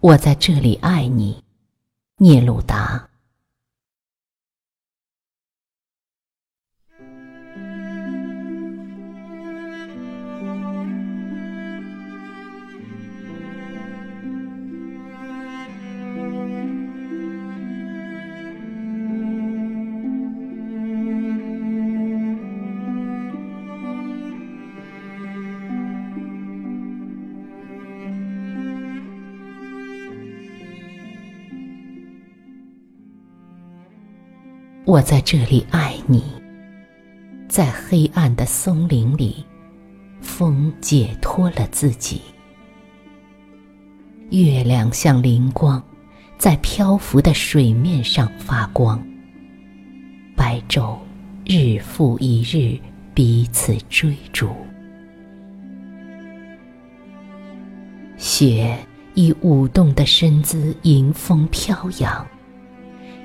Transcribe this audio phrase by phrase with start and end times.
[0.00, 1.42] 我在这里爱你，
[2.18, 3.07] 聂鲁达。
[34.88, 36.24] 我在这里爱你，
[37.46, 39.44] 在黑暗的松林里，
[40.22, 42.22] 风解脱了自己。
[44.30, 45.82] 月亮像灵光，
[46.38, 48.98] 在漂浮的水面上发光。
[50.34, 50.96] 白昼
[51.44, 52.80] 日复一日，
[53.12, 54.48] 彼此追逐。
[58.16, 58.74] 雪
[59.12, 62.26] 以舞动的身姿迎风飘扬。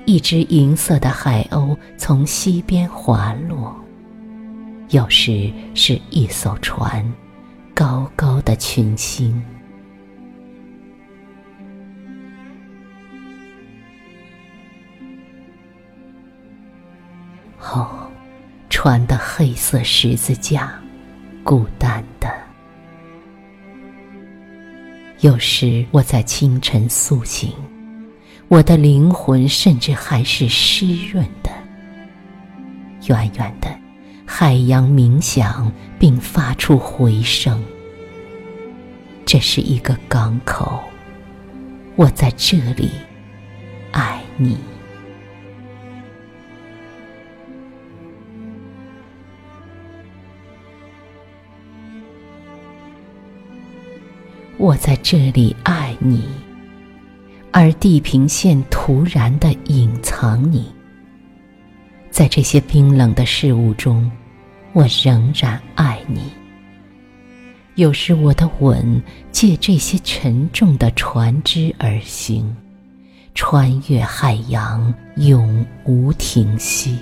[0.06, 3.74] 一只银色的海鸥从西边滑落，
[4.90, 7.04] 有时是一艘船，
[7.74, 9.42] 高高的群星。
[17.58, 18.06] 哦，
[18.68, 20.78] 船的黑色十字架，
[21.42, 22.30] 孤单的。
[25.20, 27.50] 有时我在清晨苏醒。
[28.48, 31.50] 我的灵魂甚至还是湿润的。
[33.08, 33.68] 远远的，
[34.24, 37.62] 海洋冥想并发出回声。
[39.26, 40.80] 这是一个港口，
[41.96, 42.90] 我在这里
[43.90, 44.56] 爱你。
[54.56, 56.43] 我在这里爱你。
[57.56, 60.66] 而地平线突然的隐藏你，
[62.10, 64.10] 在这些冰冷的事物中，
[64.72, 66.32] 我仍然爱你。
[67.76, 72.56] 有时我的吻借这些沉重的船只而行，
[73.36, 76.98] 穿越海洋，永无停息。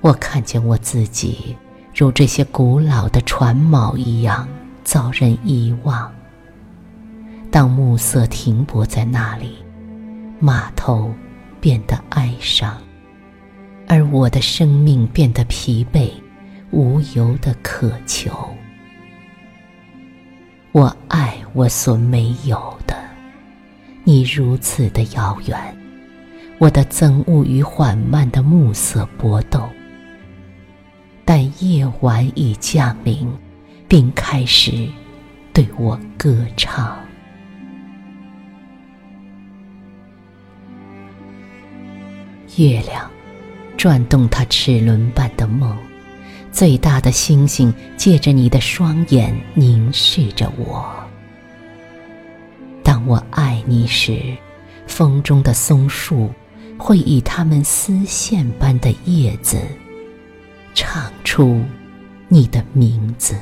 [0.00, 1.54] 我看见我自己
[1.94, 4.48] 如这些古老的船锚一样，
[4.82, 6.12] 遭人遗忘。
[7.50, 9.56] 当暮色停泊在那里，
[10.38, 11.12] 码头
[11.60, 12.76] 变得哀伤，
[13.86, 16.10] 而我的生命变得疲惫，
[16.70, 18.30] 无由的渴求。
[20.72, 22.94] 我爱我所没有的，
[24.04, 25.56] 你如此的遥远，
[26.58, 29.66] 我的憎恶与缓慢的暮色搏斗。
[31.24, 33.30] 但夜晚已降临，
[33.88, 34.86] 并开始
[35.52, 36.96] 对我歌唱。
[42.56, 43.08] 月亮
[43.76, 45.76] 转动它齿轮般的梦，
[46.50, 50.88] 最大的星星借着你的双眼凝视着我。
[52.82, 54.36] 当我爱你时，
[54.86, 56.32] 风中的松树
[56.76, 59.58] 会以它们丝线般的叶子
[60.74, 61.62] 唱出
[62.28, 63.36] 你的名字。